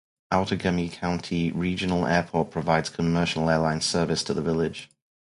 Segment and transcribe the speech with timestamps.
[0.33, 4.89] Outagamie County Regional Airport provides commercial airline service to the village.